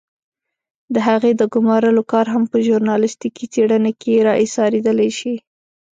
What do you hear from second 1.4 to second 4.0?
ګمارلو کار هم په ژورنالستيکي څېړنه